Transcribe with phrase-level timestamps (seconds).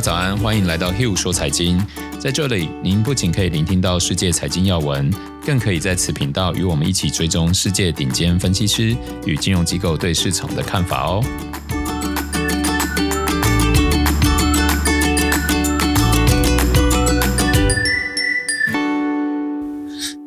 [0.00, 1.78] 早安，欢迎来到 Hill 说财经。
[2.18, 5.12] 在这里，您不仅可以聆听到世界财经要闻，
[5.44, 11.22] 更可以在此频道与我们一起追踪世界顶尖分析师与金融机构对市场的看法哦。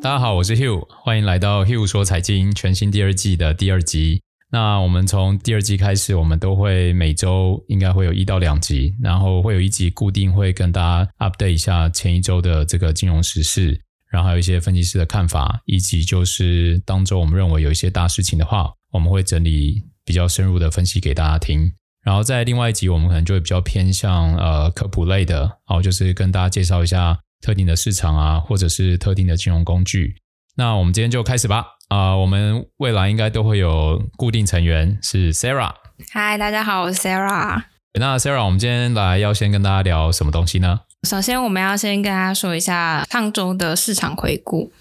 [0.00, 4.22] 大家好，我是 Hill，欢迎来到 Hill 说财经全新第二季的第二集。
[4.54, 13.80] 那我们从第二季开始，我们都会每周应该会有一到两集，然后会有一集固定会跟大家 update 一下前一周的这个金融时事，
[14.12, 21.72] 然后还有一些分析师的看法，以及就是当周我们认为有一些大事情的话，我们会整理比较深入的分析给大家听。
[22.04, 30.14] 然后在另外一集，我们可能就会比较偏向呃科普类的，然后就是跟大家介绍一下特定的市场啊，或者是特定的金融工具。
[30.56, 31.66] 那我们今天就开始吧。
[31.88, 35.74] 啊、呃，我们未来应该都会有固定成员是 Sarah。
[36.12, 37.60] 嗨，大家好，我是 Sarah。
[37.98, 40.82] 那 Sarah，我们今天来要先跟大家聊什么东西呢？
[41.08, 44.72] 首先，我们要先跟大家说一下上周的市场回顾。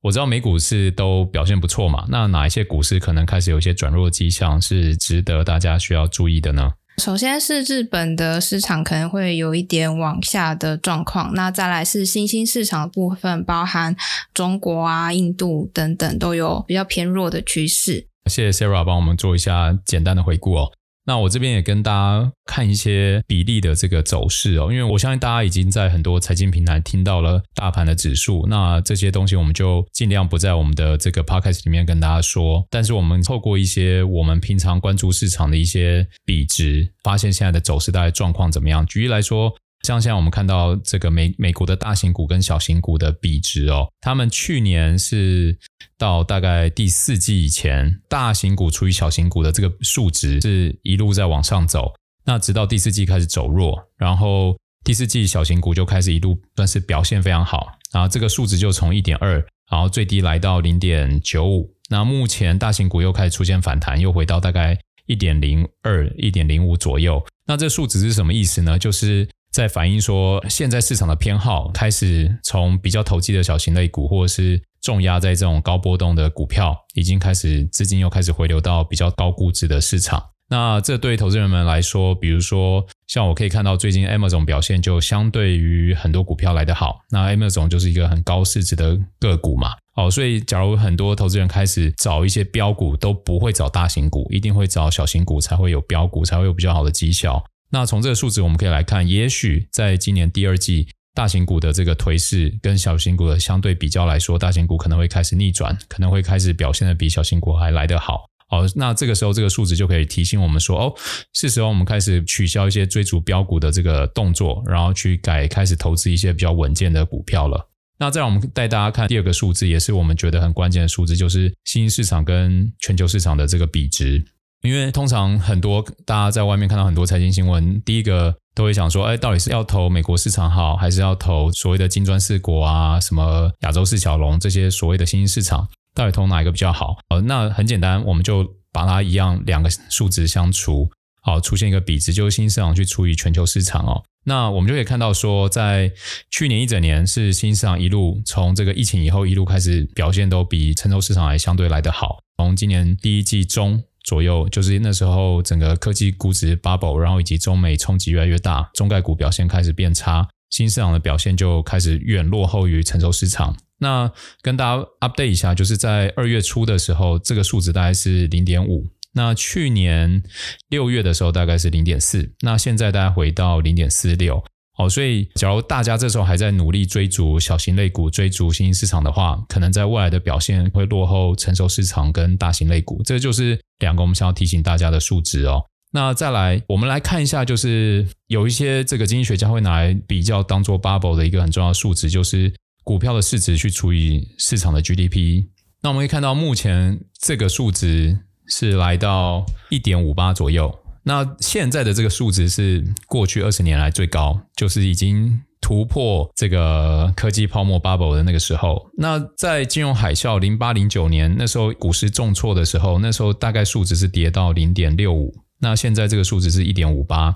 [0.00, 6.72] 我知道美股市都表现不错嘛，那哪一些股市可能开始有一些转弱迹象，是值得大家需要注意的呢？
[6.98, 13.96] 首先是日本的市场可能会有一点往下的状况，那再来是新兴市场的部分，包含
[14.34, 18.08] 中国啊、印度等等，都有比较偏弱的趋势。
[18.26, 20.72] 谢谢 Sarah 帮我们做一下简单的回顾哦。
[21.08, 38.84] 那我这边也跟大家看一些比例的这个走势哦，因为我相信大家已经在很多财经平台听到了大盘的指数，那这些东西我们就尽量不在我们的这个 podcast 里面跟大家说，但是我们透过一些我们平常关注市场的一些比值，发现现在的走势大概状况怎么样。
[38.84, 39.50] 举例来说。
[39.82, 45.56] 像现在我们看到这个美美国的大型股跟小型股的比值哦，他们去年是
[45.96, 51.92] 到大概第四季以前，大型股除以小型股的这个数值是一路在往上走，
[52.24, 59.34] 那直到第四季开始走弱，然后第四季小型股就开始一路算是表现非常好，然后这个数值就从一点二，
[59.70, 68.76] 然后最低来到零点九五，那目前大型股又开始出现反弹，又回到大概一点零二、一点零五左右，那这数值是什么意思呢？
[68.76, 69.26] 就是。
[69.58, 80.22] 在反映说，现在市场的偏好开始从比较投机的小型类股，或者是重压在这种高波动的股票，已经开始资金又开始回流到比较高估值的市场。
[80.48, 87.00] 那这对投资人们来说，比如说像我可以看到最近 Amazon 表现就相对于很多股票来得好。
[87.10, 97.44] 那 Amazon 就是一个很高市值的个股嘛，哦，所以假如很多投资人开始找一些标股，都不会找大型股，一定会找小型股才会有标股，才会有比较好的绩效。
[97.70, 108.24] 那从这个数值我们可以来看，也许在今年第二季，大型股的这个颓势跟小型股的相对比较来说，大型股可能会开始逆转，可能会开始表现得比小型股还来得好。
[108.50, 110.94] 好，那这个时候这个数值就可以提醒我们说，哦，
[111.34, 117.68] 是时候我们开始取消一些追逐标股的这个动作，然后去改开始投资一些比较稳健的股票了。
[117.98, 124.24] 那再让我们带大家看第二个数字，也是我们觉得很关键的数字，就是新兴市场跟全球市场的这个比值。
[124.62, 136.96] 因为通常很多大家在外面看到很多财经新闻，第一个都会想说，哎，到底是要投美国市场好，还是要投所谓的金砖四国啊，什么亚洲四小龙这些所谓的新兴市场，到底投哪一个比较好？
[137.10, 140.90] 呃，那很简单，我们就把它一样两个数值相除，
[141.22, 144.02] 好，出现一个比值，就是新兴市场去除以全球市场哦。
[144.24, 145.92] 那我们就可以看到说，在
[146.30, 153.84] 去年一整年是新兴市场一路从这个疫情以后一路开始表现都比成熟市场还相对来得好，从今年第一季中。
[154.08, 163.54] 左右，就是那时候整个科技估值 bubble，然后以及中美冲击越来越大，中概股表现开始变差，新市场的表现就开始远落后于成熟市场。
[163.80, 164.10] 那
[164.40, 168.86] 跟大家 update 一下，就是在二月初的时候，这个数值大概是零点五。
[169.12, 170.22] 那去年
[170.70, 174.42] 六月的时候大概是零点四，那现在大概回到零点四六。
[174.78, 183.02] 哦，所以假如大家这时候还在努力追逐小型类股、追逐新兴市场的话，可能在未来的表现会落后成熟市场跟大型类股。
[183.02, 185.64] 这就是两个我们想要提醒大家的数值哦。
[185.90, 192.54] 那再来，我们来看一下，就是有一些这个经济学家会拿来比较，当做 bubble 的一个很重要的数值，就是
[192.84, 195.46] 股票的市值去除以市场的 GDP。
[195.82, 200.78] 那我们可以看到，目前这个数值是来到一点五八左右。
[201.08, 208.90] 那现在的这个数值是过去二十年来最高，就是已经突破这个科技泡沫 bubble 的那个时候。
[208.98, 215.34] 那在金融海啸零八零九年那时候股市重挫的时候，那时候大概数值是跌到零点六五。
[215.60, 217.34] 那现在这个数值是一点五八。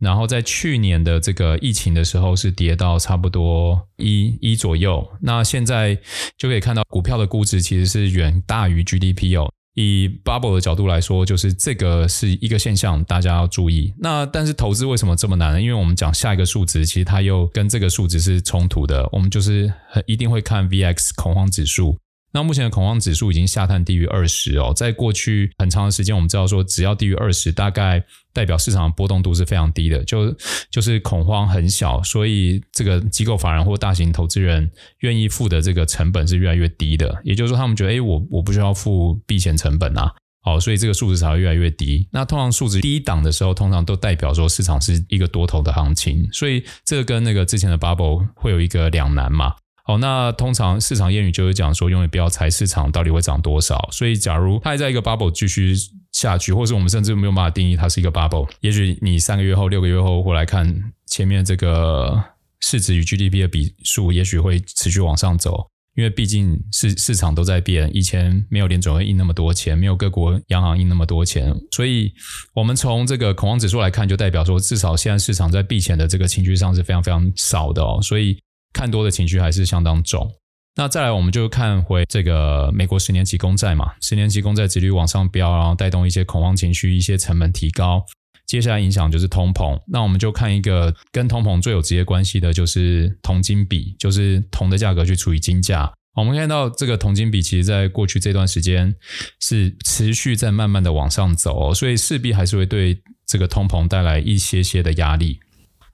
[0.00, 5.08] 然后在去年的这个疫情的时候是跌到差不多一一左右。
[5.22, 5.96] 那现在
[6.36, 9.48] 就可以看到股票的估值其实是远大于 GDP 哦。
[9.74, 13.92] 以 bubble 的角度来说，就是这个是一个现象，大家要注意。
[13.98, 15.60] 那但是投资为什么这么难呢？
[15.60, 19.08] 因为我们讲下一个数值，其实它又跟这个数值是冲突的。
[19.12, 21.98] 我们就是很一定会看 VX 恐慌指数。
[22.32, 28.04] 那目前的恐慌指数已经下探低于二十哦，在过去很长的时间，我们知道说，只要低于二十，大概
[28.34, 30.34] 代表市场波动度是非常低的，就
[30.70, 37.18] 就是恐慌很小，所以这个机构法人或大型投资人愿意付的这个成本是越来越低的。
[37.24, 42.08] 也就是说，他们觉得，诶，我我不需要付避险成本啊，好，所以这个数值才会越来越低。
[42.10, 49.54] 那通常数值低档的时候，通常都代表说市场是一个多头的行情，所以这个跟那个之前的 bubble 会有一个两难嘛。
[49.86, 53.86] 好，那通常市场谚语就是讲说，永远不要猜市场到底会涨多少。
[53.92, 55.74] 所以，假如它还在一个 bubble 继续
[56.14, 60.66] 下去，或是我们甚至没有办法定义它是一个 bubble，也许你三个月后、六个月后回来看
[61.06, 62.18] 前面这个
[62.60, 65.66] 市值与 GDP 的比数，也许会持续往上走。
[65.94, 72.10] 因为毕竟市市场都在变，以前没有联总会印那么多钱，没有各国央行印那么多钱，所以
[72.54, 78.38] 我们从这个恐慌指数来看，就代表说，至少现在市场在避险的这个情绪上是非常非常少的哦，所以。
[78.76, 80.28] 看多的情绪还是相当重。
[80.76, 88.04] 那再来，我们就看回这个美国十年期公债嘛，十年期公债殖率往上飙，然后带动一些恐慌情绪，一些成本提高。
[88.44, 89.80] 接下来影响就是通膨。
[89.86, 95.92] 那我们就看一个跟通膨最有直接关系的，就是铜金比，就是铜的价格去除以金价。
[96.16, 98.94] 我们看到这个铜金比，其实在过去这段时间
[99.40, 105.38] 是持续在慢慢的往上走，所以势必还是会对这个通膨带来一些些的压力。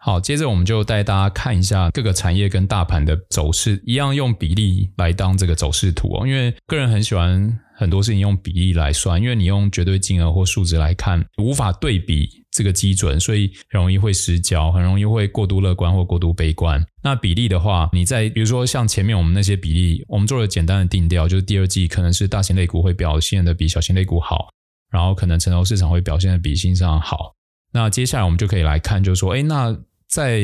[0.02, 6.26] 好，接着我们就带大家看一下各个产业跟大盘的走势，一样用比例来当这个走势图哦。
[6.26, 16.82] 因为个人很喜欢很多事情用比例来算，因为你用绝对金额或数值来看，无法对比这个基准，所以很容易会失焦，很容易会过度乐观或过度悲观。
[17.02, 24.48] 那比例的话，你在比如说像前面我们那些比例，我们做了简单的定调，就是第二季可能是大型类股会表现的比小型类股好，
[24.90, 27.34] 然后可能成熟市场会表现的比新上好。
[27.72, 29.78] 那接下来我们就可以来看，就是说，哎，那
[30.10, 30.42] 在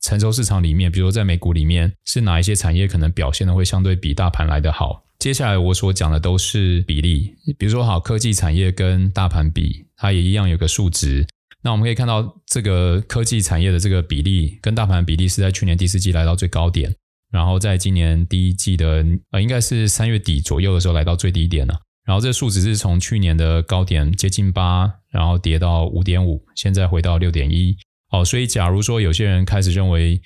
[0.00, 5.04] 成熟市场里面，比如说在美股里面，是哪一些产业可能表现的会相对比大盘来得好？
[5.18, 11.26] 接下来我所讲的都是比例，比如说好科技产业跟大盘比，它也一样有个数值。
[11.62, 16.94] 那我们可以看到，这个科技产业的这个比例跟大盘比例是在去年第四季来到最高点，
[17.30, 21.74] 然后在今年第一季的呃，应该是三月底左右的时候来到最低点了。
[22.04, 27.76] 然后这个数值是从去年的高点接近八，然后跌到五点五，现在回到六点一。
[28.14, 30.20] 哦，所以假如说有些人开始认为，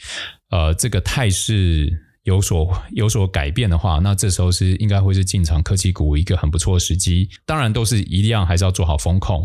[0.51, 1.91] 呃，这个态势
[2.25, 7.31] 有所有所改变的话，那这时候是应该会是进场科技股一个很不错的时机。
[7.47, 9.43] 当然，都是一样，还是要做好风控。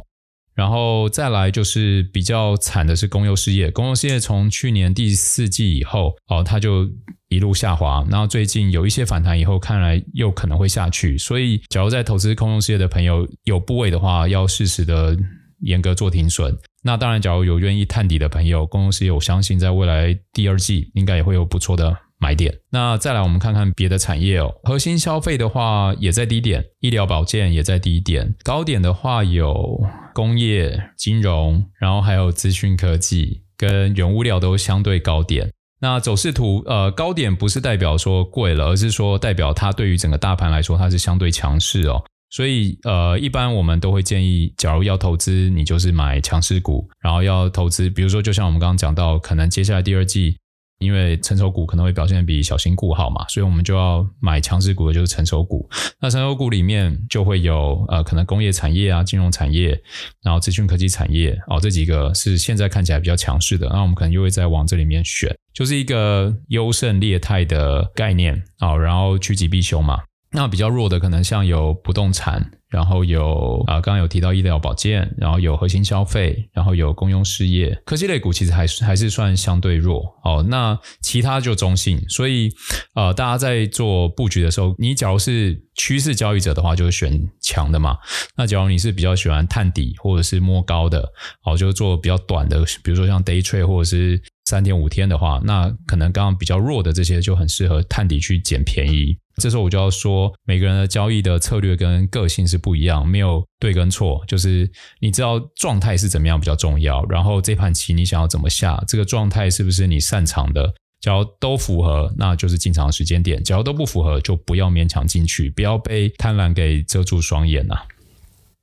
[0.54, 6.88] 然后再来就是比较惨的是公用事业，公用事业从去年第四季以后，哦，它就
[7.30, 8.06] 一路下滑。
[8.10, 11.18] 然后最近有一些反弹以后，看来又可能会下去。
[11.18, 15.18] 所以，假如在投资公用事业的朋友有部位的话，要适时的
[15.64, 16.58] 严格做停损。
[16.84, 22.54] 那当然，假如有愿意探底的朋友，公司也我相信在未来第二季应该也会有不错的买点。
[22.70, 24.54] 那再来，我们看看别的产业哦。
[24.64, 28.36] 核心消费的话也在低点，医疗保健也在低点。
[28.44, 29.82] 高点的话有
[30.14, 35.52] 工业、金融，然后还有资讯科技跟原物料都相对高点。
[35.80, 42.02] 那走势图，呃，高点不是代表说贵了，而是说代表它对于整个大盘来说，它是相对强势哦。
[42.34, 50.36] 所以，呃，一般我们都会建议，假如要投资，你就是买强势股，然后要投资，比如说，就像我们刚刚讲到，可能接下来第二季，
[50.80, 55.70] 因为成熟股可能会表现比小型股好嘛，所以我们就要买强势股的，就是成熟股。
[56.02, 59.80] 那成熟股里面就会有，呃，可能工业产业啊、金融产业，
[60.24, 70.00] 然后资讯科技产业，哦，这几个是现在看起来比较强势的，那我们可能就会再往这里面选，就是一个优胜劣汰的概念啊，然后趋吉避凶嘛。
[70.36, 80.44] 那比较弱的可能像有不动产，然后有啊，刚刚有提到医疗保健，然后有核心消费，然后有公用事业，科技类股其实还是还是算相对弱哦。
[80.50, 82.50] 那其他就中性，所以
[82.96, 87.96] 呃，大家在做布局的时候，你假如是趋势交易者的话，就是选强的嘛。
[88.36, 91.08] 那假如你是比较喜欢探底或者是摸高的，
[91.46, 99.16] 哦，就做比较短的，比如说像 day trade 或者是三天五天的话，那可能刚刚比较弱的这些就很适合探底去捡便宜。
[99.38, 104.68] 这时候我就要说，每个人的交易的策略跟个性是不一样，没有对跟错，就是
[105.00, 107.06] 你知道状态是怎么样比较重要。
[107.10, 110.74] 然后这盘棋你想要怎么下，这个状态是不是你擅长的？
[111.02, 117.76] 只要都符合，那就是进场时间点；只要都不符合，就不要勉强进去，不要被贪婪给遮住双眼呐。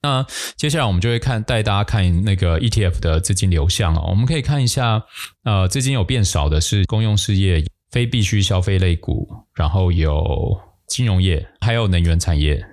[0.03, 0.27] 那
[0.57, 5.05] 接下来我们就会看带大家看那个 ETF 的资金流向啊，我们可以看一下，
[5.45, 7.63] 呃，资金有变少的是公用事业。
[7.91, 12.65] 非必需消费类股，然后有金融业，还有能源产业。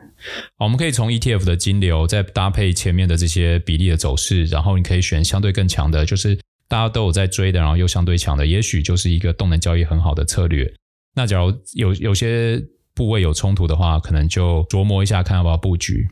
[0.58, 10.72] 好，我们可以从 ETF 的金流再搭配前面的这些比例的走势，然后你可以选相对更强的，就是大家都有在追的，然后又相对强的，也许就是一个动能交易很好的策略。
[11.16, 12.62] 那假如有有些
[12.94, 16.08] 部位有冲突的话，可能就琢磨一下，看要不要布局。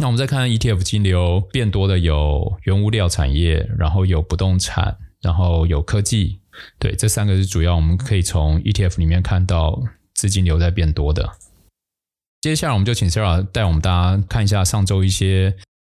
[0.00, 6.38] 那我们再看 ETF 金流变多的有原物料产业，然后有不动产，然后有科技，
[6.78, 9.82] 对，这三个是主要我们可以从 ETF 里面看到
[10.14, 11.28] 资金流在变多的。
[12.40, 15.56] 接下来我们就请 Sarah 带我们大家看一下上周一些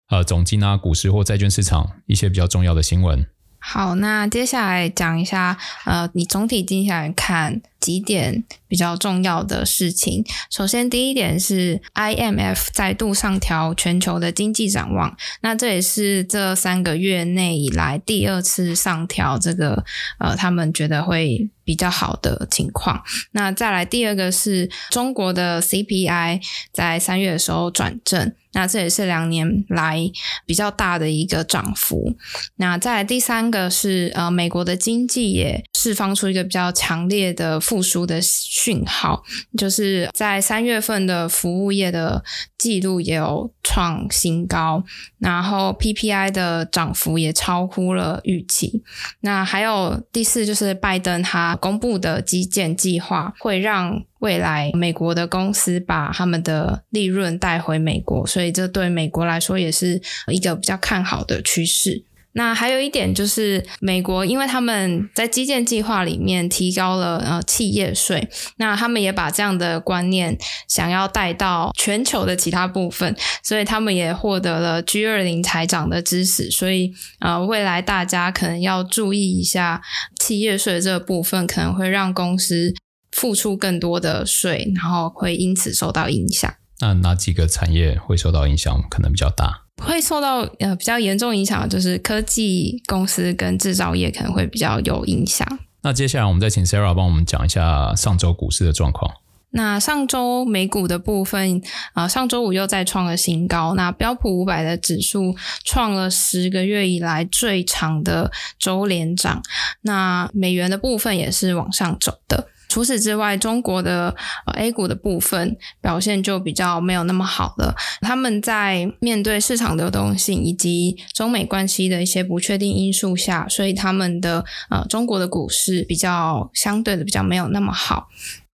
[0.09, 3.27] 呃总经啊、股市或债券市场一些比较重要的新闻。
[3.59, 7.61] 好，那接下来讲一下呃，你总体经下来看。
[7.89, 10.23] 几点比较重要的事情。
[10.51, 19.87] 首先，第一点是 IMF 再度上调全球的经济展望，那这也是这三个月内以来第二次上调这个
[20.19, 23.03] 呃，他们觉得会比较好的情况。
[23.31, 29.99] 那再来第二个是中国的 CPI 在三月的时候转正，那这也是两年来
[30.45, 32.15] 比较大的一个涨幅。
[32.57, 37.59] 那再来第三个是呃，美国的经济也释放出一个比较强烈的。
[37.69, 39.23] 复苏的讯号，
[39.57, 42.23] 就是在三月份的服务业的
[42.57, 44.83] 记录也有创新高，
[45.19, 48.83] 然后 PPI 的涨幅也超乎了预期。
[49.21, 62.05] 那还有第四，就是拜登他公布的基建计划，会让未来美国的公司把他们的利润带回美国，所以这对美国来说也是一个比较看好的趋势。
[62.39, 68.29] 那还有一点就是，美国因为他们在基建计划里面提高了呃企业税，
[68.59, 79.83] 那他们也把这样的观念想要带到全球的其他部分，所以他们也获得了 G20 财长的支持，所以呃未来大家可能要注意一下
[80.21, 82.73] 企业税这个部分，可能会让公司
[83.11, 86.55] 付出更多的税，然后会因此受到影响。
[86.81, 88.81] 那哪几个产业会受到影响？
[88.89, 89.68] 可能比较大。
[89.83, 95.47] 会受到呃比较严重影响的就是科技公司跟制造业可能会比较有影响。
[95.83, 99.11] 那接下来我们再请 Sarah 帮我们讲一下上周股市的状况。
[99.51, 101.63] 那上周美股的部分
[101.95, 103.75] 啊、呃，上周五又再创了新高。
[103.75, 109.41] 那标普五百的指数创了十个月以来最长的周连涨。
[109.81, 112.49] 那美元的部分也是往上走的。
[112.79, 114.15] 除此之外，中国的
[114.55, 117.75] A 股的部分表现就比较没有那么好了。
[118.03, 128.07] 他们在面对市场流动性以及中美关系的一些不确定因素下，所以他们的呃中国的股市比较相对的比较没有那么好。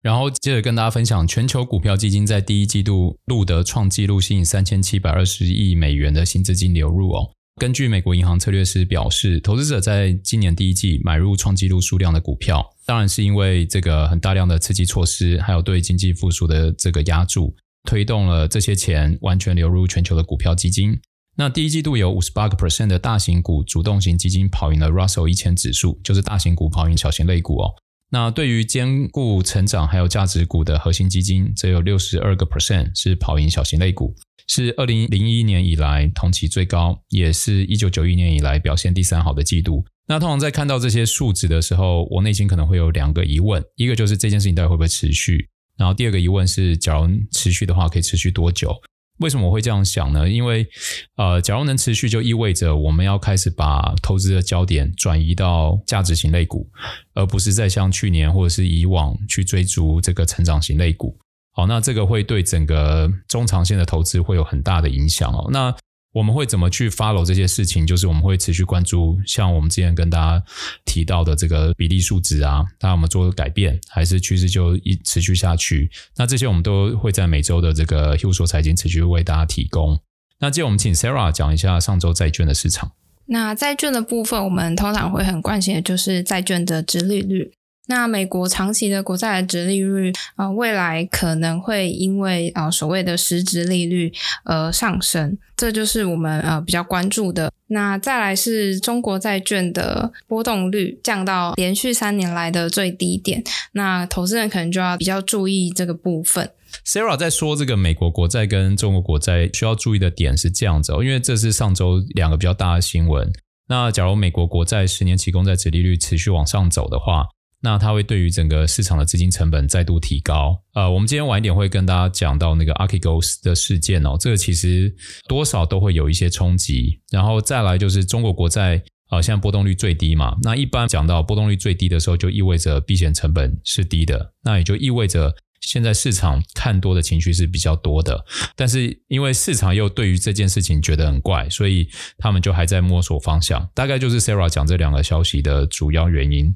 [0.03, 7.31] 然后接着跟大家分享，全球股票基金在第一季度录得创纪录，吸引三千七百二十亿美元的新资金流入哦。
[7.59, 17.55] 根据美国银行策略师表示，投资者在今年第一季买入创纪录数量的股票，当然是因为这个很大量的刺激措施，还有对经济复苏的这个压注，
[17.85, 20.99] 推动了这些钱完全流入全球的股票基金。
[21.37, 27.71] 那第一季度有五十八个 percent 的大型股主动型基金跑赢了 Russell 一千指数，就是大型股跑赢小型类股哦。
[28.09, 34.13] 那对于兼顾成长还有价值股的核心基金，则有六十二个 percent 是跑赢小型类股。
[34.49, 39.85] 是二零零一年以来同期最高，也是一九九一年以来表现第三好的季度。
[40.11, 45.47] 那通常在看到这些数值的时候，我内心可能会有两个疑问：一个就是这件事情到底会不会持续？
[45.77, 48.75] 然后第二个疑问是，假如持续的话，可以持续多久？
[49.19, 50.27] 为什么我会这样想呢？
[50.27, 50.67] 因为
[51.15, 56.69] 呃，假如能持续，就意味着我们要开始把投资的焦点转移到价值型类股，
[57.13, 61.17] 而不是再像去年或者是以往去追逐这个成长型类股。
[61.53, 65.49] 好，那这个会对整个中长线的投资会有很大的影响哦。
[65.53, 65.73] 那
[66.13, 67.87] 我们会怎么去 follow 这些事情？
[67.87, 70.45] 就是我们会持续关注，像我们之前跟大家
[70.83, 75.89] 提到的这个比例数值啊，它有没有做改变，还是趋势就一持续下去？
[76.17, 79.97] 那这些我们都会在每周的这个 h u 说财经持续为大家提供。
[80.39, 82.91] 那接着我们请 Sarah 讲一下上周债券的市场。
[83.27, 87.53] 那债券的部分，我们通常会很关心的就是债券的殖利率。
[87.91, 94.13] 那美国长期的国债的殖利率，呃，未来可能会因为呃所谓的实质利率
[94.45, 97.51] 而上升，这就是我们呃比较关注的。
[97.67, 103.43] 那再来是中国债券的波动率降到连续三年来的最低点，
[103.73, 106.49] 那投资人可能就要比较注意这个部分。
[106.85, 113.29] Sarah 在说这个美国国债跟中国国债需要注意的点是这样子哦，因为这是上周两个比较大的新闻。
[113.67, 117.27] 那假如美国国债十年期公债殖利率持续往上走的话，
[117.63, 120.59] 那它会对于整个市场的资金成本再度提高。
[120.73, 124.93] 呃，我们今天晚一点会跟大家讲到那个 Archegos 的事件哦，这个其实
[125.27, 126.99] 多少都会有一些冲击。
[127.11, 130.35] 然后再来就是中国国债，呃，现在波动率最低嘛。
[130.41, 138.25] 那一般讲到波动率最低的时候，就意味着避险成本是低的，那也就意味着现在市场看多的情绪是比较多的，
[138.55, 141.87] 但是因为市场又对于这件事情觉得很怪，所以
[142.17, 143.69] 他们就还在摸索方向。
[143.75, 146.55] 大概就是 Sarah 讲这两个消息的主要原因。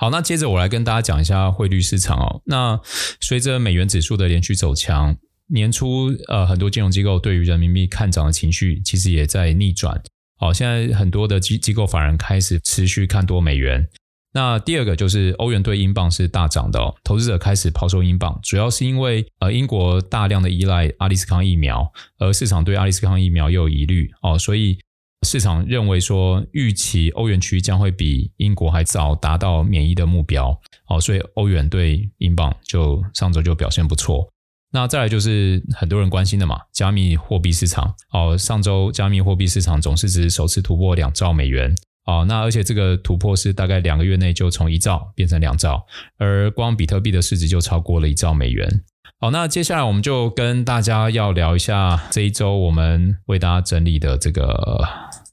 [0.00, 2.40] 好，那接着我来跟大家讲一下汇率市场哦。
[2.46, 2.80] 那
[3.20, 5.14] 随着美元指数的连续走强，
[5.48, 10.02] 年初呃很多金融机构对于人民币看涨的情绪其实也在逆转。
[10.38, 13.86] 好，现在很多的机机构反而开始持续看多美元。
[14.32, 24.78] 那第二个就是欧元对英镑是大涨的哦，投资者开始抛售英镑，主要是因为呃英国大量的依赖阿利斯康疫苗，而市场对阿利斯康疫苗又有疑虑哦，所以
[25.26, 30.58] 市场认为说预期欧元区将会比英国还早达到免疫的目标
[30.88, 34.26] 哦，所以欧元对英镑就上周就表现不错。
[34.72, 41.74] 那再来就是很多人关心的嘛，加密货币市场哦，上周加密货币市场总市值首次突破两兆美元。
[42.06, 45.84] 哦，那而且这个突破是大概两个月内就从一兆变成两兆，
[46.16, 48.82] 而光比特币的市值就超过了一兆美元。
[49.20, 54.80] 好，那接下来我们就跟大家要聊一下这一周我们为大家整理的这个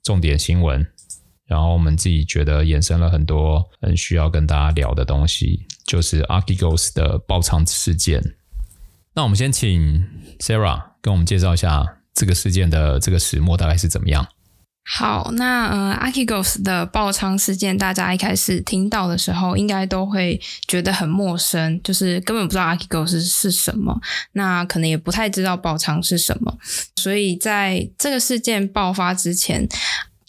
[0.07, 0.87] 重点新闻，
[1.47, 8.23] 然后我们自己觉得衍生了很多很需要跟大家聊的东西，就是 Archegos 的爆仓事件。
[9.13, 10.01] 那我们先请
[10.39, 14.25] Sarah 跟我们介绍一下这个事件的这个始末大概是怎么样。
[14.89, 23.99] 好，那呃，Akigos 的爆仓事件，大家一开始听到的时候，应该都会觉得很陌生，就是根本不知道 Akigos 是，是什么，
[24.31, 26.57] 那可能也不太知道爆仓是什么，
[26.95, 29.67] 所以在这个事件爆发之前。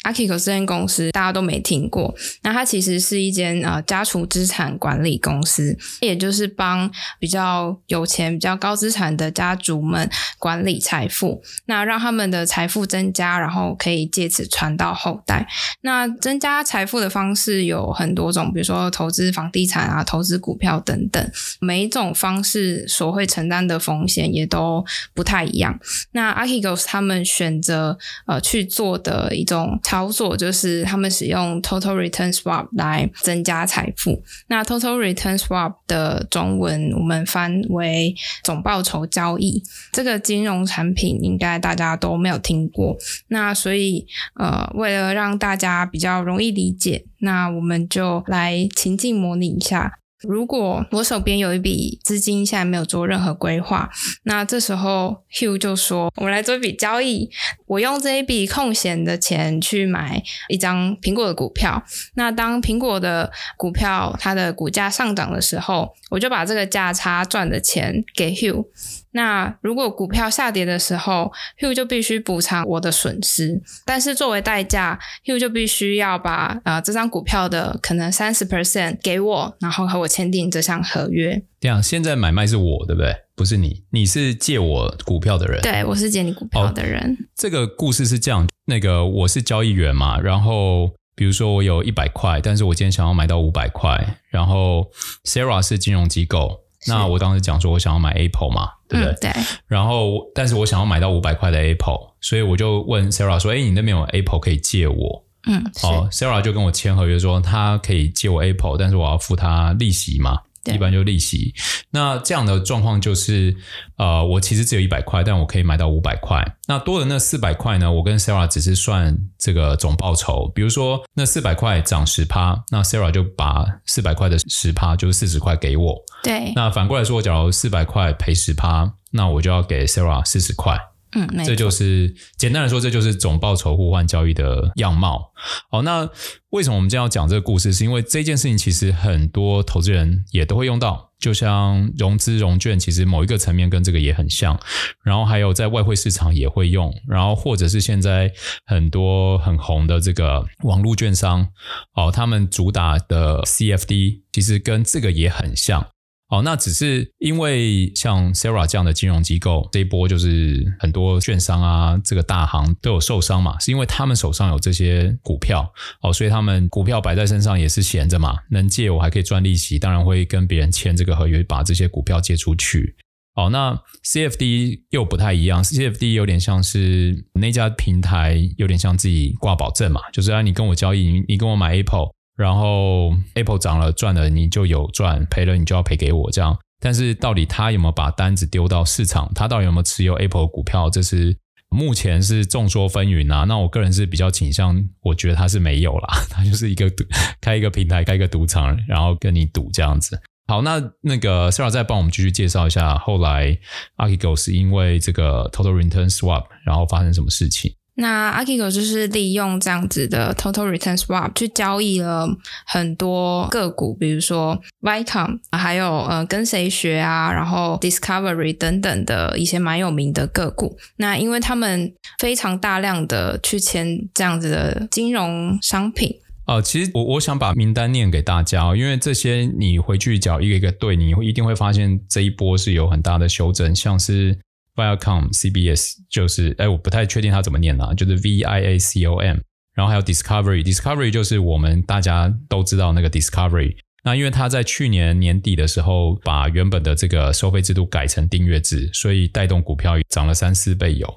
[0.08, 15.46] Archegos 这间公司大家都没听过，那它其实是一间呃家储资产管理公司，也就是帮比较有钱、比较高资产的家族们管理财富，那让他们的财富增加，然后可以借此传到后代。
[15.82, 25.78] 那增加财富的方式有很多种，比如说投资房地产啊、投资股票等等，每一种方式所会承担的风险也都不太一样。
[26.12, 29.78] 那 Archegos 他们选择呃去做的一种。
[29.98, 34.22] 操作就是他们使用 Total Return Swap 来增加财富。
[34.46, 39.60] 那 Total Return Swap 的中文我们翻为总报酬交易。
[39.92, 42.96] 这个金融产品应该大家都没有听过。
[43.26, 49.98] 那所以呃，为了让大家比较容易理解，那我们就来情境模拟一下。
[50.26, 53.88] 如果我手边有一笔资金，现在没有做任何规划，
[54.24, 57.30] 那这时候 Hugh 就说：“我们来做一笔交易，
[57.66, 61.82] 我用这一笔空闲的钱去买一张苹果的股票。
[62.14, 68.66] 那当苹果的股票它的股价上涨的时候，我就把这个价差赚的钱给 Hugh。”
[69.12, 81.42] 那如果股票下跌的时候，Hugh 就必须补偿我的损失，但是作为代价，Hugh 就必须要把呃这张股票的可能三十 percent 给我，然后和我签订这项合约。
[81.60, 83.14] 这样，现在买卖是我，对不对？
[83.34, 85.60] 不是你，你是借我股票的人。
[85.62, 87.00] 对，我是借你股票的人。
[87.00, 94.90] 哦，这个故事是这样，那个我是交易员嘛，然后比如说我有一百块，但是我今天想要买到五百块，然后
[95.24, 96.60] Sarah 是金融机构。
[96.88, 99.12] 那我当时讲说，我想要买 Apple 嘛，对不对？
[99.12, 99.42] 嗯、对。
[99.66, 110.40] 然后，但是我想要买到五百块的 Apple，所以我就问 Sarah 说：“哎，你那边有 Apple 可以借我？”嗯，好，Sarah 就跟我签合约说，他可以借我 Apple，但是我要付他利息嘛。
[110.64, 111.54] 一般就利息，
[111.90, 113.56] 那这样的状况就是，
[113.96, 116.44] 呃，我其实只有一百块，但我可以买到五百块。
[116.66, 117.90] 那多的那四百块呢？
[117.90, 120.50] 我跟 Sarah 只是算这个总报酬。
[120.54, 125.96] 比如说那四百块涨十趴，那 Sarah 就把四百块的十趴，就是四十块给我。
[126.22, 126.52] 对。
[126.54, 130.78] 那反过来说，假如四百块赔十趴，那我就要给 Sarah 四十块。
[131.12, 135.32] 嗯，这就是简单来说，这就是总报酬互换交易的样貌。
[135.70, 136.08] 好，那
[136.50, 137.72] 为什么我们今天要讲这个故事？
[137.72, 144.58] 是因为这件事情其实很多投资人也都会用到，就像融资融券，其实某一个层面跟这个也很像。
[145.04, 148.32] 然后还有在外汇市场也会用，然后或者是现在
[148.66, 151.46] 很多很红的这个网络券商，
[151.94, 155.86] 哦，他们主打的 CFD 其实跟这个也很像。
[156.28, 172.94] 哦，那只是因为像 Sarah 这样的金融机构，这一波就是很多券商啊，这个大行都有受伤嘛，是因为他们手上有这些股票，哦，所以他们股票摆在身上也是闲着嘛，能借我还可以赚利息，当然会跟别人签这个合约，把这些股票借出去。
[173.34, 182.10] 哦，那 CFD 又不太一样，CFD 有点像是那家平台有点像自己挂保证嘛，就是啊，你跟我交易，你你跟我买 Apple。
[182.38, 186.56] 然后 Apple 涨了赚了你就有赚，赔了你就要赔给我这样。
[186.80, 189.28] 但是到底他有没有把单子丢到市场？
[189.34, 190.88] 他到底有没有持有 Apple 股票？
[190.88, 191.36] 这是
[191.68, 193.42] 目前是众说纷纭啊。
[193.42, 197.04] 那我个人是比较倾向，我觉得他是没有啦，他就是一个赌，
[197.40, 200.16] 开一个平台，开一个赌场，然后跟你赌这样子。
[200.46, 203.58] 好，那那个 Sarah 再帮我们继续介绍一下，后来
[203.96, 207.74] Archegos 因为这个 Total Return Swap，然后发生什么事情？
[208.00, 212.28] 那 Archegos 就是利用这样子的 Total Return Swap 去交易了
[212.64, 220.78] 很多个股，比如说 Vicom，还有呃跟谁学啊，然后 Discovery 等等的一些蛮有名的个股。
[220.98, 226.14] 那因为他们非常大量的去签这样子的金融商品。
[226.46, 234.38] 呃，其实我我想把名单念给大家，因为这些你回去讲一个一个对，你一定会发现这一波是有很大的修正，像是。
[234.78, 239.38] Viacom CBS 就是，哎，我不太确定它怎么念啊，就是 V I A C O M，
[239.74, 243.76] 然后还有 Discovery，Discovery 就是我们大家都知道那个 Discovery。
[244.04, 251.12] 那因为它在去年年底的时候，把原本的这个收费制度改成订阅制，所以带动股票涨了三四倍有。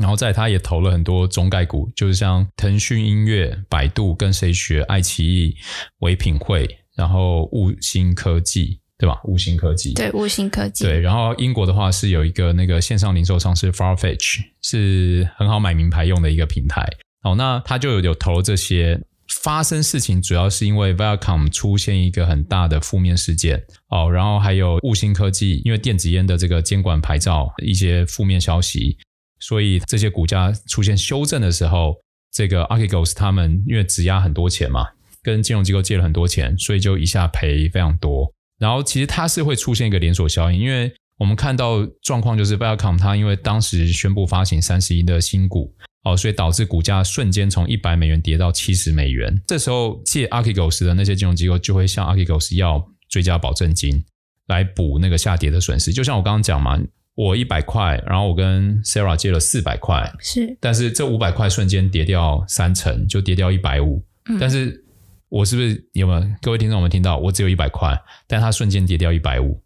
[0.00, 5.54] 然后在它也投了很多中概股，就是像腾讯音乐、百度、跟谁学、爱奇艺、
[6.00, 8.80] 唯品会，然后物新科技。
[9.04, 9.20] 对吧？
[9.24, 10.98] 五星科技对，五星科技对。
[10.98, 16.88] 然后英国的话是有一个那个线上零售商是 Farfetch，是很好买名牌用的一个平台。
[17.22, 19.00] 哦，那他就有有投这些。
[19.42, 28.98] 发生事情主要是因为 Viacom 出现一个很大的负面事件哦，然后还有悟星科技因为电子烟的这个监管牌照一些负面消息，
[29.40, 31.96] 所以这些股价出现修正的时候，
[32.30, 34.86] 这个 Archegos 他们因为质押很多钱嘛，
[35.22, 38.30] 跟金融机构借了很多钱，所以就一下赔非常多。
[38.64, 45.74] 然后其实它是会出现一个连锁效应，因为我们看到状况就是 Viacom 它因为当时宣布发行三十亿的新股
[46.04, 49.38] 哦，所以导致股价瞬间从一百美元跌到七十美元。
[49.46, 54.02] 这时候借 Archegos 的那些金融机构就会向 Archegos 要追加保证金
[54.46, 55.92] 来补那个下跌的损失。
[55.92, 56.80] 就像我刚刚讲嘛，
[57.16, 64.02] 我一百块，然后我跟 Sarah 借了四百块，是，但是这五百块瞬间跌掉三成，就跌掉一百五，
[64.40, 64.83] 但是。
[65.28, 67.18] 我是不是有没有各位听众有没有听到？
[67.18, 69.60] 我只有一百块，但它瞬间跌掉一百五，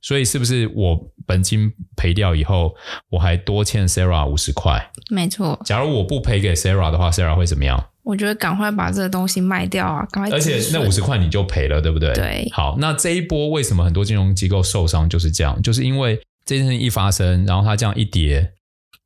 [0.00, 2.74] 所以是不是我本金赔掉以后，
[3.10, 4.90] 我还多欠 Sarah 五十块？
[5.10, 5.60] 没错。
[5.64, 7.84] 假如我不赔给 Sarah 的话，Sarah 会怎么样？
[8.02, 10.06] 我觉得赶快把这个东西卖掉啊！
[10.10, 10.30] 赶快。
[10.34, 12.14] 而且那五十块你就赔了，对不对？
[12.14, 12.48] 对。
[12.52, 15.08] 好，那这一波为什么很多金融机构受伤？
[15.08, 18.52] 就是这样，就是因为这件事情一发生，然后它这样一跌，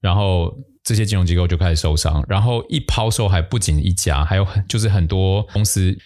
[0.01, 0.57] 然后。
[0.85, 5.97] 这些金融机构就开始受伤，然后一抛售还不仅一家，还有很就是很多公司。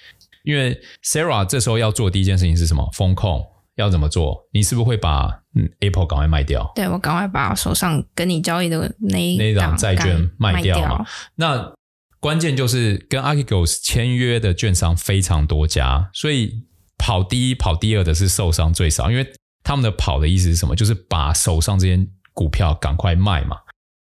[0.44, 2.88] 因为 Sarah 这时候要做的第一件事情是什么？
[2.94, 4.48] 风控要怎么做？
[4.52, 6.70] 你是不是会把嗯 Apple 赶快卖掉？
[6.74, 11.04] 对，我赶快把手上跟你交易的那一那一档债券卖掉嘛。
[11.34, 11.72] 那
[12.20, 16.64] 关键就是跟 Archegos 签约的券商非常多家，所以
[16.96, 19.26] 跑第一、跑第二的是受伤最少，因为
[19.62, 20.74] 他们的跑的意思是什么？
[20.74, 23.58] 就是把手上这些股票赶快卖嘛。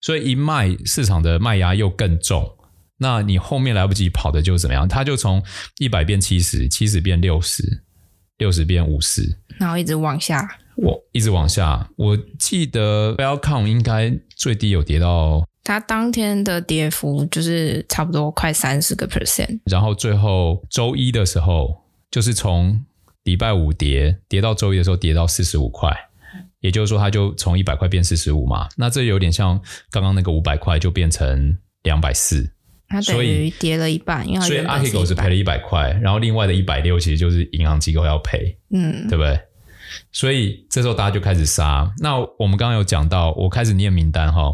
[0.01, 2.57] 所以一卖，市场的卖压又更重，
[2.97, 4.87] 那你后面来不及跑的就怎么样？
[4.87, 5.43] 它就从
[5.77, 7.83] 一百变七十，七十变六十，
[8.37, 10.57] 六十变五十，然后一直往下。
[10.77, 19.59] 我一直往下，我记得 Viacom 应该最低有跌到，它当天的跌幅就是差不多快三十个 percent。
[19.65, 22.85] 然后最后周一的时候，就是从
[23.23, 25.93] 礼拜五跌跌到周一的时候跌到四十五块。
[26.61, 29.59] 也就是说，它就从一百块变四十五嘛，那这有点像
[29.91, 32.51] 刚刚那个五百块就变成两百四，
[32.87, 34.27] 它等于跌了一半。
[34.27, 39.39] 因为所以 Archegos 是赔了一百块，然后另外的一百六其实就是银行机构要赔，嗯，对不对？
[40.11, 41.89] 所以这时候大家就开始杀。
[41.99, 44.53] 那我们刚刚有讲到，我开始念名单哈，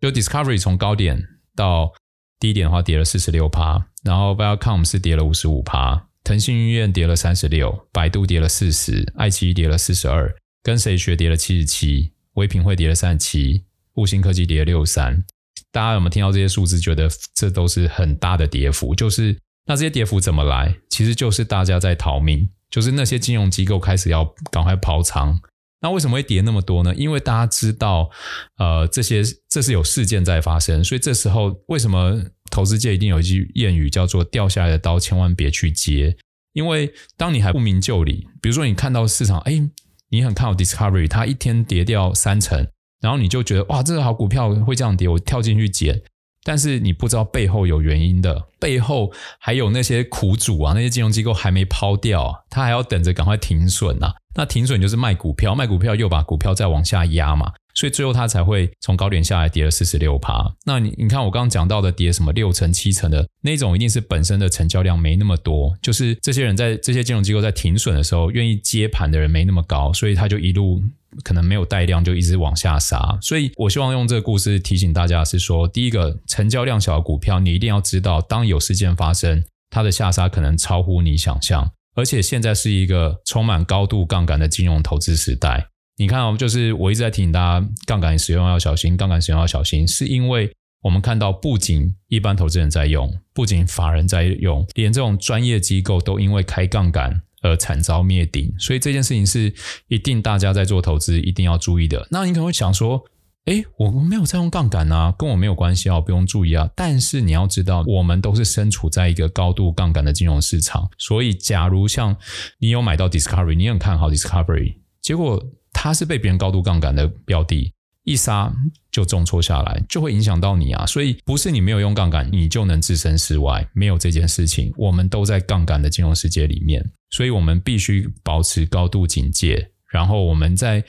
[0.00, 1.22] 就 Discovery 从高点
[1.54, 1.92] 到
[2.40, 10.34] 低点的话跌了四十六趴，然后 Viacom 是跌了五十五趴，腾讯音乐跌了三十六，百度跌了四十，爱奇艺跌了四十二。
[10.62, 15.24] 跟谁学跌了七十七，唯品会跌了三十七，物新科技跌了六三。
[15.70, 16.78] 大家有没有听到这些数字？
[16.80, 18.94] 觉得这都是很大的跌幅。
[18.94, 20.74] 就是那这些跌幅怎么来？
[20.88, 25.38] 其实就是大家在逃命，就是那些金融机构开始要赶快抛仓。
[25.80, 26.94] 那为什么会跌那么多呢？
[26.94, 28.10] 因为大家知道，
[28.56, 36.16] 呃，这些这是有事件在发生，所以这时候为什么投资界一定有一句谚语叫做“掉下来的刀千万别去接”？
[36.54, 39.68] 因为当你还不明就里，比如说你看到市场，哎。
[40.10, 42.66] 你很看好 Discovery，它一天跌掉三成，
[43.00, 46.00] 然后你就觉得哇，这个好股票会这样跌，我跳进去捡。
[46.44, 54.14] 但是你不知道背后有原因的，背后还有那些苦主啊，那些金融机构还没抛掉，他还要等着赶快停损啊。
[54.34, 57.52] 那停损就是卖股票，卖股票又把股票再往下压嘛。
[57.78, 60.52] 所以最后它才会从高点下来跌了四十六趴。
[60.66, 70.82] 那你你看我刚刚讲到的跌什么六成七成的那种，一定是本身的成交量没那么多，就是这些人在这些金融机构在停损的时候，愿意接盘的人没那么高，所以他就一路
[71.22, 73.16] 可能没有带量，就一直往下杀。
[73.22, 81.70] 所以我希望用这个故事提醒大家是说，第一个成交量小的股票，你一定要知道，当有事件发生，它的下杀可能超乎你想象。
[81.94, 85.68] 而且现在是一个充满高度杠杆的金融投资时代。
[85.98, 90.48] 你看哦，就是我一直在提醒大家，杠杆使用要小心，杠杆使用要小心，是因为
[90.80, 98.54] 我们看到不仅一般投资人在用，不仅法人在用，连这种专业机构都因为开杠杆而惨遭灭顶。
[98.60, 99.52] 所以这件事情是
[99.88, 102.06] 一定大家在做投资一定要注意的。
[102.12, 103.02] 那你可能会想说，
[103.46, 106.70] 诶，我没有在用杠杆啊，跟我没有关系啊，不用注意啊。
[106.76, 110.88] 但是你要知道，我们都是身处在一个高度杠杆的金融市场。
[110.96, 112.16] 所以，假如像
[112.60, 115.44] 你有买到 Discovery，你很看好 Discovery，结果
[115.80, 118.52] 它是被别人高度杠杆的标的，一杀
[118.90, 120.84] 就重挫下来，就会影响到你啊。
[120.84, 124.72] 所以，不是你没有用杠杆，你就能置身事外，没有这件事情。
[124.76, 129.70] 我们都在杠杆的金融世界里面，所以我们必须保持高度警戒。
[129.88, 130.84] 然后，我们在。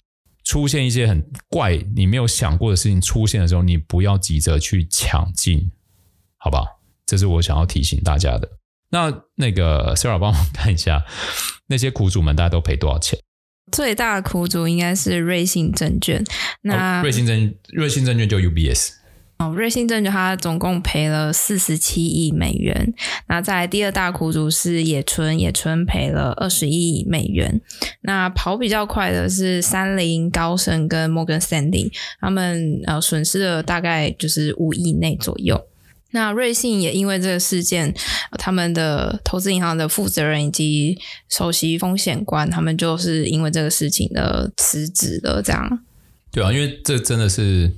[0.46, 5.70] 出现一些很怪、你没有想过的事情出现的时候，你不要急着去抢进，
[6.38, 6.66] 好吧？
[7.06, 8.50] 这是我想要提醒大家的。
[8.90, 11.06] 那那个 Sarah 帮我看一下，
[11.68, 13.20] 那些苦主们大家都赔多少钱？
[13.72, 16.24] 最大的苦主应该是瑞信证券。
[16.62, 18.92] 那、哦、瑞信证瑞信证券就 UBS。
[19.38, 22.94] 哦，瑞信证券它总共赔了四十七亿美元。
[23.30, 27.62] 那在第二大苦主是野村，野村赔了二十亿美元。
[28.02, 35.66] 那跑比较快的是三菱、高盛跟摩根士丹利，他们呃损失了大概就是五亿内左右。
[36.12, 37.94] 那瑞信也因为这个事件，
[38.38, 40.98] 他们的投资银行的负责人以及
[41.30, 45.42] 首席风险官，他们就是因为这个事情的辞职了。
[45.42, 45.80] 这样。
[46.32, 47.76] 对啊，因为这真的是。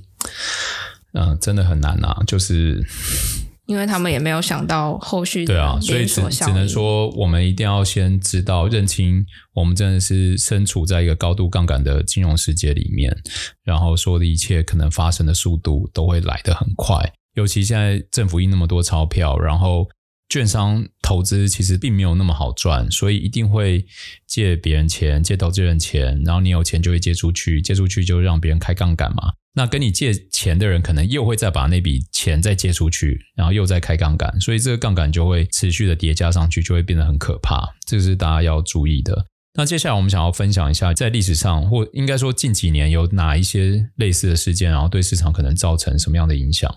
[1.14, 2.82] 嗯，真的很难啊，就是
[3.66, 13.14] 因为他们也没有想到后续对啊，所以只只能说我们一定要先知道认清，我们真的是身处在一个高度杠杆的金融世界里面，
[13.62, 19.88] 然后说的一切可能发生的速度都会来得很快，尤其现在政府印那么多钞票，然后
[20.28, 23.84] 券商投资其实并没有那么好赚，所以一定会
[24.26, 29.32] 借别人钱，借投资人钱，然后你有钱就会借出去，借出去就让别人开杠杆嘛。
[29.54, 37.68] 那跟你借钱的人，可能又会再把那笔钱再借出去，然后又再开杠杆，所以这个杠杆就会持续的叠加上去，就会变得很可怕。
[37.86, 39.26] 这是大家要注意的。
[39.54, 46.74] 那接下来我们想要分享一下，在历史上或应该说近几年有哪一些类似的事件，然后对市场可能造成什么样的影响？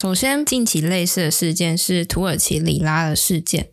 [0.00, 3.70] 首先，近期类似的事件是土耳其里拉的事件。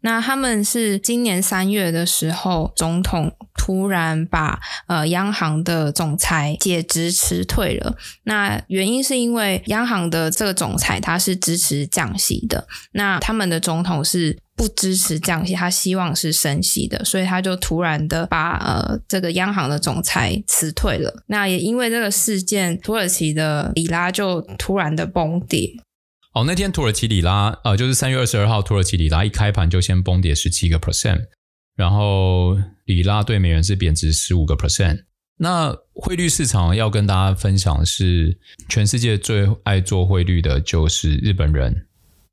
[0.00, 7.94] 那他们是今年三月的时候，总统突然把呃央行的总裁解职辞退了。
[8.22, 21.22] 那原因是因为央行的这个总裁他是支持降息的，那他们的总统是不支持降息，他希望是升息的，所以他就突然的把呃这个央行的总裁辞退了。
[21.26, 25.70] 那也因为这个事件，土耳其的里拉就突然的崩跌。
[26.32, 31.24] 哦，那天土耳其里拉，呃，就是三月二十二号，土耳其里拉一开盘就先崩跌十七个 percent，
[31.76, 35.04] 然后里拉对美元是贬值十五个 percent。
[35.38, 38.38] 那汇率市场要跟大家分享的是，
[38.70, 41.86] 全世界最爱做汇率的就是日本人。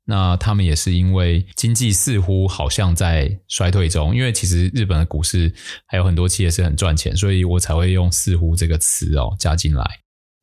[0.06, 5.52] 那他们也是因为经济似乎好像在衰退中，因为其实日本的股市
[5.86, 9.84] 还有很多企业是很赚钱，所以我才会用“似乎”这个词哦加进来。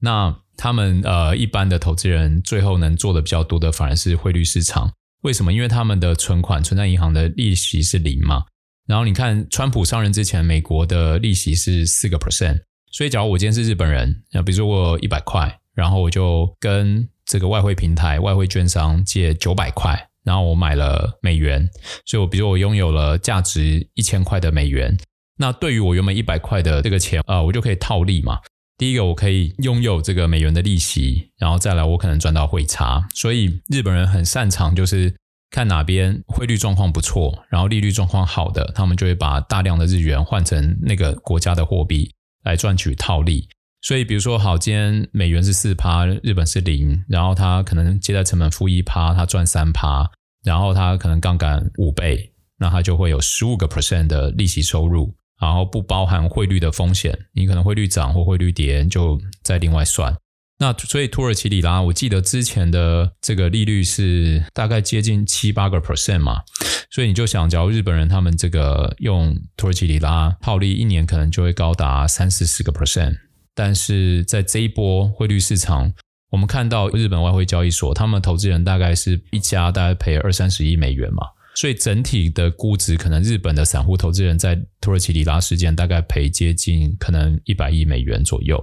[0.01, 4.91] 那他们呃，一般的投资人最后能做的比较多的，反而是汇率市场。
[5.21, 5.53] 为什么？
[5.53, 8.45] 因为他们的存款存在银行的利息是零嘛。
[8.87, 12.61] 然后你看，川普上任之前，美国的利息是四个 percent。
[12.91, 21.65] 所以，假如我今天是日本人，那比如说我一百块，然后我就跟这个外汇平台、外汇券商借九百块，然后我买了美元。
[22.05, 24.97] 所以我比如我拥有了价值一千块的美元，
[25.37, 28.39] 那对于我原本一百块的这个钱啊、呃，我就可以套利嘛。
[28.77, 33.07] 第一个，我可以拥有这个美元的利息，然后再来，我可能赚到汇差。
[33.15, 35.15] 所以日本人很擅长，就是
[35.51, 42.11] 看哪边汇率状况不错，然后利率状况好的，他们就会把大量的日元换成那个国家的货币
[42.43, 43.47] 来赚取套利。
[43.81, 50.09] 所以，比如说，好，今天美元是四趴，日本是零，然后他可能借贷成本负一趴，他赚三趴，
[50.43, 55.15] 然后他可能杠杆五倍，那他就会有十五个 percent 的利息收入。
[55.41, 60.15] 然后不包含汇率的风险，你可能汇率涨或汇率跌，就再另外算。
[60.59, 66.43] 那所以土耳其里拉，我记得之前的这个利率是大概接近七八个 percent 嘛，
[66.91, 73.15] 所以你就想，假如日本人他们这个用土耳其里拉套利一年，可能就会高达三四十个 percent。
[73.63, 75.93] 但是在这一波汇率市场，
[76.31, 81.27] 我们看到日本外汇交易所，他们投资人大概是一家大概赔二三十亿美元嘛。
[81.53, 88.59] 所以整体的估值，可能日本的散户投资人在土耳其里拉事件大概赔接近可能一百亿美元左右。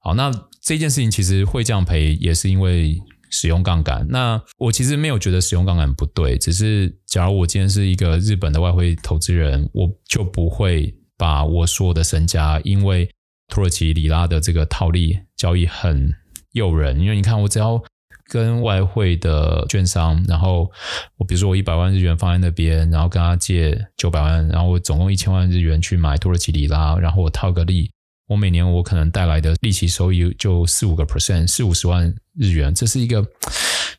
[0.00, 4.04] 好，那这件事情其实会这样赔，也是因为使用杠杆。
[4.10, 13.08] 那我其实没有觉得使用杠杆不对，只是假如我今天是一个日本的外汇投资人，我就不会把我所有的身家，因为
[13.52, 16.10] 土耳其里拉的这个套利交易很
[16.52, 17.82] 诱人，因为你看我只要。
[18.28, 20.70] 跟外汇的券商，然后
[21.18, 27.90] 我比如说我一百万日元放在那边，然后跟他借九百万，然后我总共一千万日元去买土耳其里拉，然后我套个利，
[28.28, 33.22] 我每年我可能带来的利息收益就四五个 percent，四五十万日元，这是一个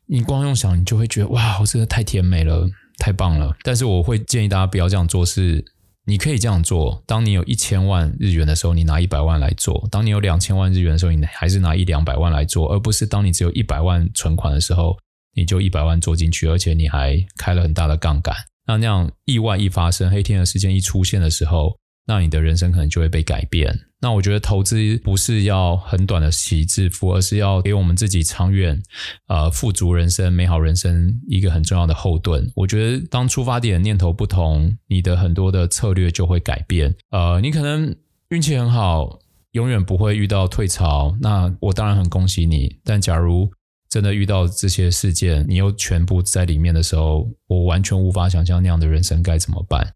[0.08, 3.56] 你光用想你就会觉得哇，我真的太甜美了，太棒了。
[3.62, 5.64] 但是我会建议大家不要这样做，是。
[6.06, 14.98] 你可以这样做：当你有一千万日元的时候，你拿一百万来做；当你有两千万日元的时候，你还是拿一两百万来做，而不是当你只有一百万存款的时候，
[15.34, 18.36] 你就一百万做进去，而且你还开了很大的杠杆。
[18.68, 23.74] 那那样意外一发生，黑天鹅事件一出现的时候，那你的人生可能就会被改变。
[24.04, 28.84] 那我觉得投资不是要很短的洗致富，而是要给我们自己长远、
[29.28, 32.52] 呃富足人生、美好人生一个很重要的后盾。
[32.54, 36.94] 我觉得当出发点念头不同，你的很多的策略就会改变。
[37.12, 37.96] 呃，你可能
[38.28, 39.20] 运气很好，
[39.52, 42.78] 永远不会遇到退潮，那我当然很恭喜你。
[42.84, 43.50] 但假如
[43.90, 49.94] 真的遇到这些事件，你又全部在里面的时候，我完全无法想象那样的人生该怎么办。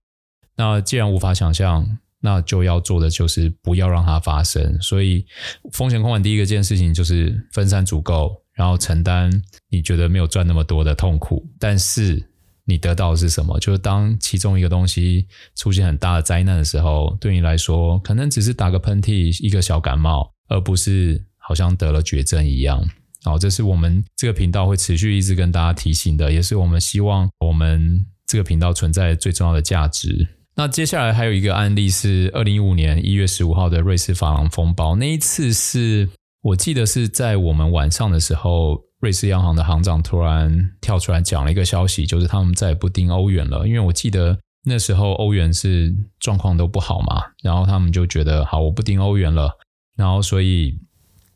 [0.56, 4.82] 那既然无法想象，那就要做的就是不要让它发生。
[4.82, 5.26] 所以
[5.72, 9.32] 风险控管第一个件事情就是分散足够，然后承担
[9.70, 12.28] 你觉得没有赚那么多的痛苦，但是
[12.66, 13.60] 你得到的是什么？
[13.60, 22.84] 就是当其中一个东西出现很大的灾难的时候，对你来说可能只是打个喷嚏，一个小感冒，而不是好像得了绝症一样。
[23.24, 30.28] 好，这是我们这个频道会持续一直跟大家提醒的，也是我们希望我们这个频道存在最重要的价值。
[30.60, 34.96] 那接下来还有一个案例是二零一五年一月十五号的瑞士法郎风暴。
[34.96, 36.10] 那一次是
[36.42, 43.68] 我记得是在我们晚上的时候，瑞士央行的行长突然跳出来讲了一个消息，就是他们再也不盯欧元了。
[43.68, 49.52] 因为我记得那时候欧元是状况都不好嘛，然后他们就觉得好，我不盯欧元了，
[49.96, 50.80] 然后所以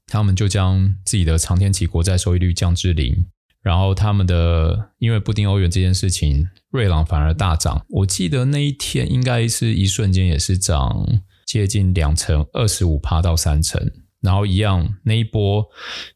[0.07, 3.27] 他们就将自己的长天期国债收益率降至零。
[3.61, 7.85] 然后他们的因为不盯欧元这件事情，瑞郎反而大涨。
[7.89, 11.05] 我记得那一天应该是一瞬间也是涨
[11.45, 13.91] 接近两成，二十五趴到三成。
[14.21, 15.65] 然后一样那一波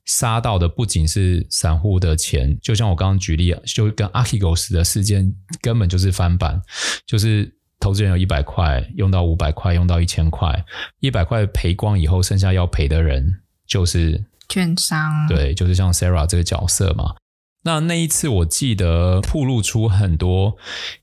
[0.06, 6.62] 杀到的不仅是散户的钱，就像我刚刚举例，就跟 Archegos 的事件根本就是翻版，
[7.08, 10.64] 就是投资人有一百块用到五百块，用到一千块，
[11.00, 13.26] 一百块赔光以后，剩下要赔的人
[13.66, 17.16] 就是券商，对，就是像 Sarah 这个角色嘛。
[17.66, 20.56] 那那一次，我记得曝露出很多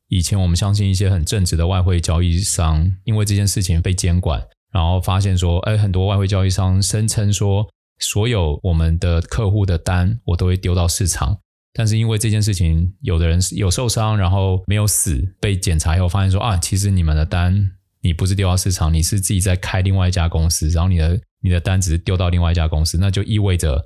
[0.06, 4.40] 以前我们相信一些很正直的外汇交易商，因为这件事情被监管，
[4.72, 11.36] 然后发现说，哎，很多外汇交易商声称说，所有我们的客户的单我都会丢到市场，
[11.74, 17.72] 但是因为这件事情，有的人有受伤，然后没有死，被检查以后发现说，啊，其实你们的单
[18.02, 21.20] 你不是丢到市场，你是自己在开另外一家公司，然后你的。
[21.42, 23.84] 你的单只是丢到另外一家公司，那就意味着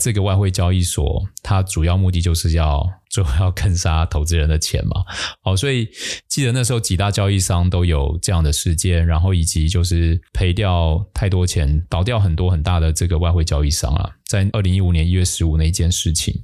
[0.00, 5.04] 这个外汇交易所它主要目的就是要最后要坑杀投资人的钱嘛。
[5.42, 5.88] 好，所以
[6.26, 16.34] 记得那时候几大交易商都有这样的事件，然后以及就是赔掉太多钱，倒掉很多很大的这个外汇交易商啊，在二零一五年一月十五那一件事情。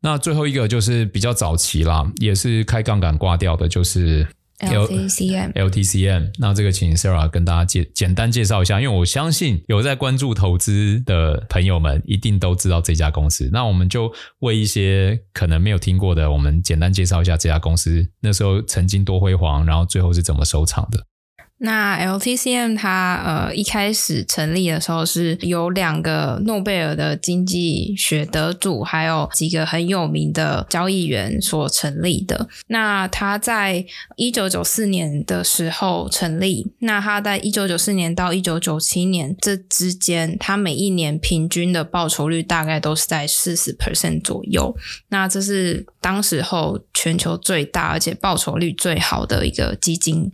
[0.00, 4.26] 那最后一个就是比较早期啦，也是开杠杆挂掉的，就是。
[4.62, 13.50] LTCM LTCM，那这个请 Sarah 跟大家介简单介绍一下，因为我相信有在关注投资的朋友们一定都知道这家公司。
[13.52, 21.04] 那我们就为一些可能没有听过的，我们简单介绍一下这家公司那时候曾经多辉煌，然后最后是怎么收场的。
[21.64, 32.48] 那 LTCM 它呃一开始成立的时候是由两个诺贝尔的经济学得主，还有几个很有名的交易员所成立的。
[32.66, 44.76] 那它在一九九四年的时候成立，那它在一九九四年到一九九七年这之间，它每一年平均的报酬率大概都是在四十 percent 左右。
[45.10, 50.32] 那这是当时候全球最大而且报酬率最好的一个基金。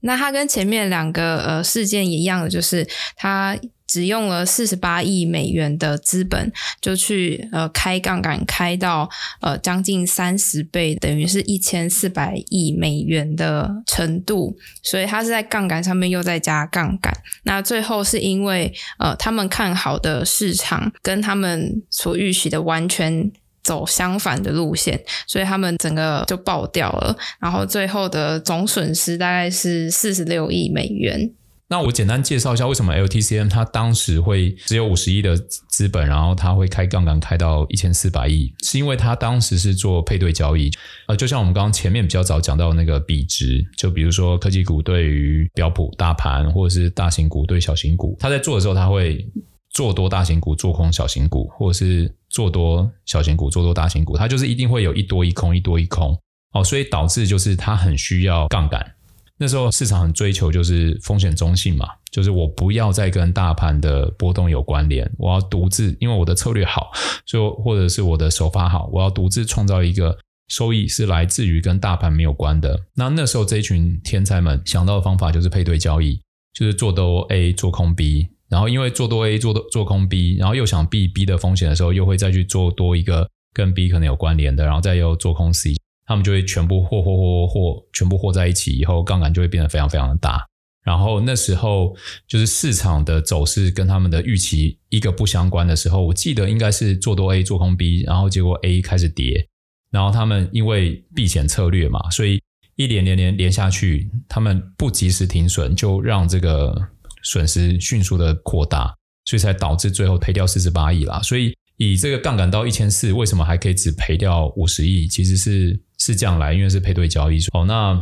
[0.00, 2.86] 那它跟前面两个呃事件一样的，就是
[3.16, 9.08] 它只用了四十八亿美元的资本，就去呃开杠杆开到
[9.40, 17.12] 呃将近三十倍，等于是一千四百亿美元的程度，所以它是在杠杆上面又再加杠杆。
[17.44, 23.30] 那最后是因为呃他们看好的市场跟他们所预期的完全。
[23.64, 31.32] 走相反的路线，所以他们整个就爆掉了，然后最后的总损失大概是四十六亿美元。
[31.66, 40.70] 那我简单介绍一下为什么 LTCM 它当时会只有五十亿的资本，然后它会开杠杆开到一千四百亿，是因为它当时是做配对交易，
[41.08, 49.26] 呃，就像我们刚刚前面比较早讲到那个比值，就比如说科技股对于标普大盘，或者是大型股对小型股，它在做的时候，它会
[49.74, 56.18] 做多大型股，做空小型股，或者是做多小型股，做多大型股，它就是一定会有一多一空，一多一空，
[56.52, 58.94] 哦，所以导致就是它很需要杠杆。
[59.36, 66.92] 那时候市场很追求就是风险中性嘛，就是我不要再跟大盘的波动有关联，我要独自，因为我的策略好，
[67.26, 70.16] 所以或者是我的手法好，我要独自创造一个
[70.46, 72.80] 收益是来自于跟大盘没有关的。
[72.94, 76.20] 那那时候这一群天才们想到的方法就是配对交易，
[76.52, 85.74] 就是做多 A 做空 B，然后因为做多 A 做多做空 B，然后又想避 B 的风险的时候，又会再去做多一个跟 B 可能有关联的，然后再又做空 C。
[86.06, 90.44] 他们就会全部和和和和全部和在一起，以后杠杆就会变得非常非常的大。
[90.84, 91.96] 然后那时候
[92.28, 99.48] 就是市场的走势跟他们的预期一个不相关的时候，我记得应该是做多 A 做空 B，然后结果 A 开始跌，
[99.90, 102.38] 然后他们因为避险策略嘛，所以
[102.76, 106.88] 一连连连连下去，他们不及时停损，就让这个
[107.24, 108.94] 损失迅速的扩大，
[109.24, 111.20] 所以才导致最后赔掉四十八亿啦。
[111.22, 115.08] 所以以这个杠杆到一千四，为什么还可以只赔掉五十亿？
[115.08, 115.80] 其实是。
[115.96, 117.38] 是这样来，因为是配对交易。
[117.54, 117.98] 哦，那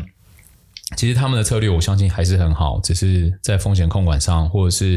[0.97, 4.95] 其实他们的策略，我相信还是很好，只是在风险控管上，或者是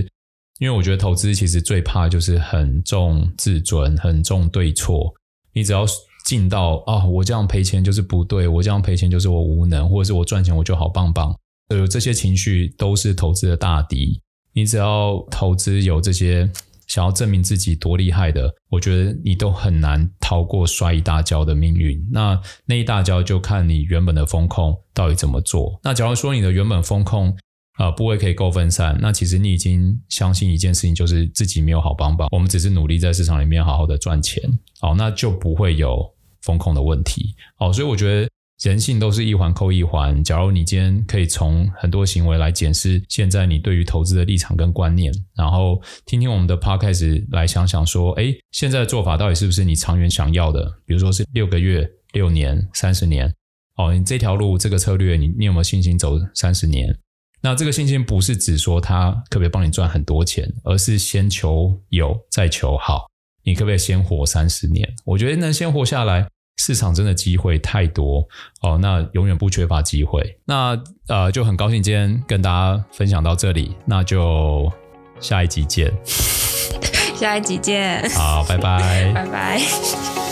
[0.57, 5.13] 因为我觉得投资其实最怕就是很重自尊，很重对错。
[5.53, 5.85] 你只要
[6.25, 11.37] 进到啊、我这样赔钱就是不对，我这样赔钱就是我无能，或者是我赚钱我就好棒棒，
[11.69, 14.21] 呃，这些情绪都是投资的大敌。
[14.53, 16.49] 你只要投资有这些。
[16.87, 21.99] 想要证明自己多厉害的，我觉得你都很难逃过摔一大跤的命运。
[22.11, 25.79] 那那一大跤就看你原本的风控到底怎么做。
[25.83, 27.35] 那假如说你的原本风控
[27.79, 34.43] 呃部位可以够分散，那其实你已经相信一件事情，就是自己没有好帮帮，我们只是努力在市场里面好好的赚钱，
[34.79, 36.13] 好，那就不会有
[36.43, 37.33] 风控的问题。
[37.55, 38.29] 好，所以我觉得。
[38.63, 40.23] 人性都是一环扣一环。
[40.23, 50.65] 假如你今天可以从很多行为来检视现在你对于投资的立场跟观念，然后听听我们的 podcast 来想想说，哎，现在的做法到底是不是你长远想要的？
[50.85, 53.31] 比如说是六个月、六年、三十年，
[53.75, 56.97] 哦，你这条路这个策略，你你有没有信心走三十年？
[57.41, 63.05] 那这个信心不是指说他可不可以帮你赚很多钱，而是先求有再求好。
[63.43, 64.91] 你可不可以先活三十年？
[65.03, 66.27] 我觉得能先活下来。
[66.57, 68.27] 市场真的机会太多
[68.61, 70.37] 哦，那永远不缺乏机会。
[70.45, 74.71] 那呃，就很高兴今天跟大家分享到这里，那就
[75.19, 75.93] 下一集见。
[77.15, 78.09] 下一集见。
[78.09, 79.11] 好，拜拜。
[79.13, 80.24] 拜拜。